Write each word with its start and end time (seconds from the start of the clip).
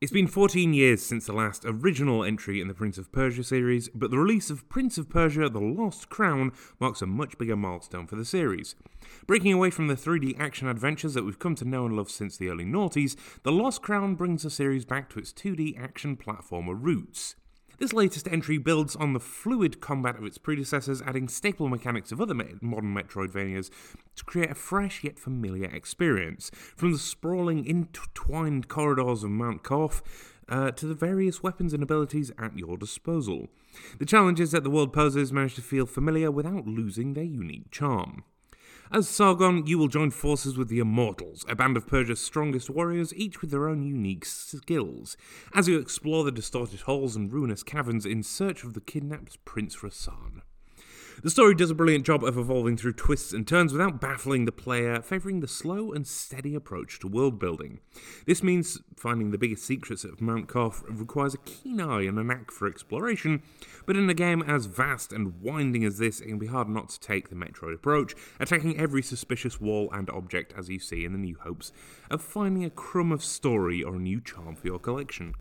It's 0.00 0.10
been 0.10 0.28
14 0.28 0.72
years 0.72 1.02
since 1.02 1.26
the 1.26 1.34
last 1.34 1.62
original 1.66 2.24
entry 2.24 2.58
in 2.58 2.68
the 2.68 2.74
Prince 2.74 2.96
of 2.96 3.12
Persia 3.12 3.44
series, 3.44 3.90
but 3.90 4.10
the 4.10 4.16
release 4.16 4.48
of 4.48 4.66
Prince 4.70 4.96
of 4.96 5.10
Persia 5.10 5.50
The 5.50 5.60
Lost 5.60 6.08
Crown 6.08 6.52
marks 6.80 7.02
a 7.02 7.06
much 7.06 7.36
bigger 7.36 7.54
milestone 7.54 8.06
for 8.06 8.16
the 8.16 8.24
series. 8.24 8.76
Breaking 9.26 9.52
away 9.52 9.68
from 9.68 9.88
the 9.88 9.94
3D 9.94 10.40
action 10.40 10.68
adventures 10.68 11.12
that 11.12 11.26
we've 11.26 11.38
come 11.38 11.54
to 11.56 11.66
know 11.66 11.84
and 11.84 11.94
love 11.94 12.10
since 12.10 12.38
the 12.38 12.48
early 12.48 12.64
noughties, 12.64 13.14
The 13.42 13.52
Lost 13.52 13.82
Crown 13.82 14.14
brings 14.14 14.42
the 14.42 14.48
series 14.48 14.86
back 14.86 15.10
to 15.10 15.18
its 15.18 15.34
2D 15.34 15.78
action 15.78 16.16
platformer 16.16 16.82
roots. 16.82 17.36
This 17.80 17.94
latest 17.94 18.28
entry 18.28 18.58
builds 18.58 18.94
on 18.94 19.14
the 19.14 19.18
fluid 19.18 19.80
combat 19.80 20.16
of 20.16 20.24
its 20.26 20.36
predecessors, 20.36 21.00
adding 21.00 21.28
staple 21.28 21.66
mechanics 21.66 22.12
of 22.12 22.20
other 22.20 22.34
modern 22.34 22.94
Metroidvanias 22.94 23.70
to 24.16 24.24
create 24.24 24.50
a 24.50 24.54
fresh 24.54 25.02
yet 25.02 25.18
familiar 25.18 25.64
experience. 25.74 26.50
From 26.52 26.92
the 26.92 26.98
sprawling, 26.98 27.64
intertwined 27.64 28.68
corridors 28.68 29.24
of 29.24 29.30
Mount 29.30 29.62
Qaf 29.62 30.02
uh, 30.46 30.72
to 30.72 30.84
the 30.84 30.94
various 30.94 31.42
weapons 31.42 31.72
and 31.72 31.82
abilities 31.82 32.30
at 32.38 32.58
your 32.58 32.76
disposal. 32.76 33.48
The 33.98 34.04
challenges 34.04 34.50
that 34.50 34.62
the 34.62 34.68
world 34.68 34.92
poses 34.92 35.32
manage 35.32 35.54
to 35.54 35.62
feel 35.62 35.86
familiar 35.86 36.30
without 36.30 36.66
losing 36.66 37.14
their 37.14 37.24
unique 37.24 37.70
charm. 37.70 38.24
As 38.92 39.08
Sargon, 39.08 39.66
you 39.66 39.78
will 39.78 39.86
join 39.86 40.10
forces 40.10 40.58
with 40.58 40.66
the 40.66 40.80
Immortals, 40.80 41.44
a 41.48 41.54
band 41.54 41.76
of 41.76 41.86
Persia's 41.86 42.20
strongest 42.20 42.68
warriors, 42.68 43.14
each 43.14 43.40
with 43.40 43.52
their 43.52 43.68
own 43.68 43.84
unique 43.84 44.24
skills, 44.24 45.16
as 45.54 45.68
you 45.68 45.78
explore 45.78 46.24
the 46.24 46.32
distorted 46.32 46.80
halls 46.80 47.14
and 47.14 47.32
ruinous 47.32 47.62
caverns 47.62 48.04
in 48.04 48.24
search 48.24 48.64
of 48.64 48.74
the 48.74 48.80
kidnapped 48.80 49.44
Prince 49.44 49.76
Ghassan. 49.76 50.42
The 51.22 51.28
story 51.28 51.54
does 51.54 51.70
a 51.70 51.74
brilliant 51.74 52.06
job 52.06 52.24
of 52.24 52.38
evolving 52.38 52.78
through 52.78 52.94
twists 52.94 53.34
and 53.34 53.46
turns 53.46 53.72
without 53.72 54.00
baffling 54.00 54.46
the 54.46 54.52
player, 54.52 55.02
favouring 55.02 55.40
the 55.40 55.48
slow 55.48 55.92
and 55.92 56.06
steady 56.06 56.54
approach 56.54 56.98
to 57.00 57.08
world 57.08 57.38
building. 57.38 57.80
This 58.24 58.42
means 58.42 58.78
finding 58.96 59.30
the 59.30 59.36
biggest 59.36 59.66
secrets 59.66 60.02
of 60.02 60.22
Mount 60.22 60.48
Qaf 60.48 60.82
requires 60.88 61.34
a 61.34 61.38
keen 61.38 61.78
eye 61.78 62.04
and 62.04 62.18
a 62.18 62.24
knack 62.24 62.50
for 62.50 62.66
exploration, 62.66 63.42
but 63.84 63.98
in 63.98 64.08
a 64.08 64.14
game 64.14 64.40
as 64.40 64.64
vast 64.64 65.12
and 65.12 65.42
winding 65.42 65.84
as 65.84 65.98
this, 65.98 66.22
it 66.22 66.28
can 66.28 66.38
be 66.38 66.46
hard 66.46 66.70
not 66.70 66.88
to 66.88 67.00
take 67.00 67.28
the 67.28 67.36
Metroid 67.36 67.74
approach, 67.74 68.14
attacking 68.38 68.80
every 68.80 69.02
suspicious 69.02 69.60
wall 69.60 69.90
and 69.92 70.08
object 70.08 70.54
as 70.56 70.70
you 70.70 70.78
see 70.78 71.04
in 71.04 71.12
the 71.12 71.18
new 71.18 71.36
hopes 71.42 71.70
of 72.10 72.22
finding 72.22 72.64
a 72.64 72.70
crumb 72.70 73.12
of 73.12 73.22
story 73.22 73.82
or 73.82 73.96
a 73.96 74.00
new 74.00 74.22
charm 74.22 74.56
for 74.56 74.66
your 74.66 74.78
collection. 74.78 75.34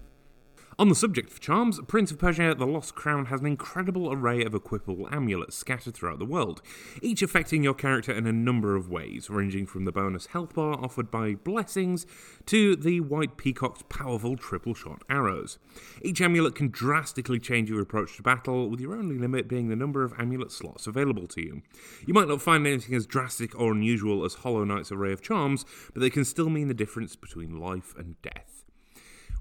On 0.79 0.87
the 0.87 0.95
subject 0.95 1.29
of 1.29 1.41
charms, 1.41 1.77
Prince 1.87 2.09
of 2.09 2.19
Persia 2.19 2.55
The 2.57 2.65
Lost 2.65 2.95
Crown 2.95 3.25
has 3.25 3.41
an 3.41 3.47
incredible 3.47 4.13
array 4.13 4.45
of 4.45 4.53
equipable 4.53 5.11
amulets 5.11 5.57
scattered 5.57 5.93
throughout 5.93 6.19
the 6.19 6.25
world, 6.25 6.61
each 7.01 7.21
affecting 7.21 7.65
your 7.65 7.73
character 7.73 8.13
in 8.13 8.25
a 8.25 8.31
number 8.31 8.77
of 8.77 8.87
ways, 8.87 9.29
ranging 9.29 9.65
from 9.65 9.83
the 9.83 9.91
bonus 9.91 10.27
health 10.27 10.53
bar 10.53 10.79
offered 10.81 11.11
by 11.11 11.33
blessings 11.33 12.05
to 12.45 12.77
the 12.77 13.01
white 13.01 13.35
peacock's 13.35 13.83
powerful 13.89 14.37
triple 14.37 14.73
shot 14.73 15.03
arrows. 15.09 15.59
Each 16.01 16.21
amulet 16.21 16.55
can 16.55 16.69
drastically 16.69 17.39
change 17.39 17.69
your 17.69 17.81
approach 17.81 18.15
to 18.15 18.23
battle, 18.23 18.69
with 18.69 18.79
your 18.79 18.95
only 18.95 19.17
limit 19.17 19.49
being 19.49 19.67
the 19.67 19.75
number 19.75 20.05
of 20.05 20.13
amulet 20.17 20.49
slots 20.49 20.87
available 20.87 21.27
to 21.27 21.41
you. 21.41 21.61
You 22.07 22.13
might 22.13 22.29
not 22.29 22.41
find 22.41 22.65
anything 22.65 22.95
as 22.95 23.05
drastic 23.05 23.53
or 23.59 23.73
unusual 23.73 24.23
as 24.23 24.35
Hollow 24.35 24.63
Knight's 24.63 24.93
array 24.93 25.11
of 25.11 25.21
charms, 25.21 25.65
but 25.93 25.99
they 25.99 26.09
can 26.09 26.23
still 26.23 26.49
mean 26.49 26.69
the 26.69 26.73
difference 26.73 27.17
between 27.17 27.59
life 27.59 27.93
and 27.97 28.15
death. 28.21 28.68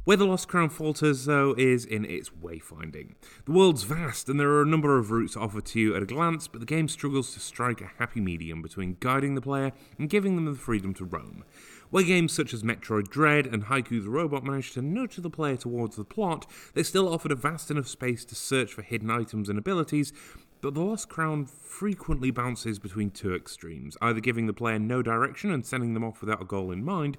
Where 0.09 0.17
the 0.17 0.25
Lost 0.25 0.49
Crown 0.49 0.71
falters, 0.71 1.27
though, 1.27 1.55
is 1.59 1.85
in 1.85 2.07
its 2.07 2.31
wayfinding. 2.31 3.17
The 3.45 3.53
world's 3.53 3.83
vast, 3.83 4.31
and 4.31 4.41
there 4.41 4.49
are 4.53 4.63
a 4.63 4.67
number 4.67 4.97
of 4.97 5.11
routes 5.11 5.37
offered 5.37 5.67
to 5.67 5.79
you 5.79 5.95
at 5.95 6.03
a 6.03 6.07
glance, 6.07 6.49
but 6.49 6.61
the 6.61 6.67
game 6.67 6.89
struggles 6.89 7.35
to 7.35 7.41
strike 7.41 7.83
a 7.83 7.91
happy 7.99 8.23
medium 8.23 8.63
between 8.63 8.97
guiding 9.01 9.35
the 9.35 9.43
player 9.43 9.71
and 9.99 10.09
giving 10.09 10.35
them 10.35 10.47
the 10.47 10.55
freedom 10.55 10.95
to 10.95 11.05
roam. 11.05 11.45
Where 11.91 12.05
games 12.05 12.33
such 12.33 12.55
as 12.55 12.63
Metroid 12.63 13.11
Dread 13.11 13.47
and 13.47 13.67
Haiku 13.67 14.03
the 14.03 14.09
Robot 14.09 14.45
managed 14.45 14.73
to 14.75 14.83
nurture 14.83 15.21
the 15.21 15.29
player 15.29 15.59
towards 15.59 15.97
the 15.97 16.05
plot, 16.05 16.51
they 16.73 16.83
still 16.83 17.13
offered 17.13 17.33
a 17.33 17.37
vast 17.37 17.71
enough 17.71 17.87
space 17.87 18.25
to 18.25 18.35
search 18.35 18.73
for 18.73 18.81
hidden 18.81 19.11
items 19.11 19.51
and 19.51 19.59
abilities, 19.59 20.15
but 20.61 20.75
The 20.75 20.81
Lost 20.81 21.09
Crown 21.09 21.47
frequently 21.47 22.31
bounces 22.31 22.79
between 22.79 23.11
two 23.11 23.35
extremes, 23.35 23.97
either 24.03 24.21
giving 24.21 24.47
the 24.47 24.53
player 24.53 24.79
no 24.79 25.03
direction 25.03 25.51
and 25.53 25.65
sending 25.65 25.95
them 25.95 26.05
off 26.05 26.21
without 26.21 26.43
a 26.43 26.47
goal 26.47 26.73
in 26.73 26.85
mind, 26.85 27.17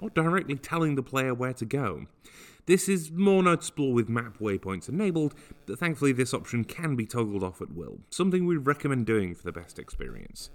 or 0.00 0.10
directly 0.10 0.56
telling 0.56 0.94
the 0.94 1.02
player 1.02 1.34
where 1.34 1.52
to 1.54 1.64
go. 1.64 2.06
This 2.66 2.88
is 2.88 3.10
more 3.10 3.42
noticeable 3.42 3.92
with 3.92 4.08
map 4.08 4.38
waypoints 4.38 4.88
enabled, 4.88 5.34
but 5.66 5.78
thankfully 5.78 6.12
this 6.12 6.34
option 6.34 6.64
can 6.64 6.96
be 6.96 7.06
toggled 7.06 7.42
off 7.42 7.62
at 7.62 7.72
will, 7.72 7.98
something 8.10 8.46
we 8.46 8.56
recommend 8.56 9.06
doing 9.06 9.34
for 9.34 9.44
the 9.44 9.52
best 9.52 9.78
experience. 9.78 10.50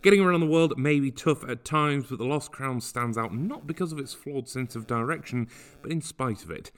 Getting 0.00 0.20
around 0.20 0.40
the 0.40 0.46
world 0.46 0.78
may 0.78 1.00
be 1.00 1.10
tough 1.10 1.42
at 1.48 1.64
times, 1.64 2.06
but 2.08 2.18
The 2.18 2.24
Lost 2.24 2.52
Crown 2.52 2.80
stands 2.80 3.18
out 3.18 3.34
not 3.34 3.66
because 3.66 3.90
of 3.90 3.98
its 3.98 4.14
flawed 4.14 4.48
sense 4.48 4.76
of 4.76 4.86
direction, 4.86 5.48
but 5.82 5.90
in 5.90 6.00
spite 6.00 6.44
of 6.44 6.50
it. 6.50 6.70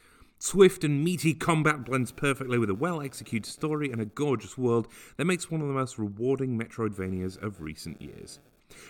Swift 0.42 0.84
and 0.84 1.04
meaty 1.04 1.34
combat 1.34 1.84
blends 1.84 2.10
perfectly 2.10 2.58
with 2.58 2.70
a 2.70 2.74
well 2.74 3.02
executed 3.02 3.44
story 3.44 3.92
and 3.92 4.00
a 4.00 4.06
gorgeous 4.06 4.56
world 4.56 4.88
that 5.18 5.26
makes 5.26 5.50
one 5.50 5.60
of 5.60 5.68
the 5.68 5.74
most 5.74 5.98
rewarding 5.98 6.58
Metroidvanias 6.58 7.36
of 7.42 7.60
recent 7.60 8.00
years. 8.00 8.40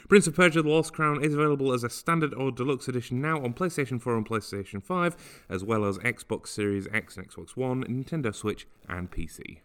Prince 0.09 0.29
of 0.29 0.37
Persia 0.37 0.63
The 0.63 0.69
Lost 0.69 0.93
Crown 0.93 1.25
is 1.25 1.35
available 1.35 1.73
as 1.73 1.83
a 1.83 1.91
standard 1.91 2.33
or 2.35 2.53
deluxe 2.53 2.87
edition 2.87 3.21
now 3.21 3.43
on 3.43 3.53
PlayStation 3.53 4.01
4 4.01 4.19
and 4.19 4.29
PlayStation 4.29 4.81
5, 4.81 5.45
as 5.49 5.65
well 5.65 5.85
as 5.85 5.99
Xbox 5.99 6.49
Series 6.49 6.87
X 6.93 7.17
and 7.17 7.29
Xbox 7.29 7.57
One, 7.57 7.83
Nintendo 7.83 8.33
Switch, 8.33 8.69
and 8.89 9.11
PC. 9.11 9.59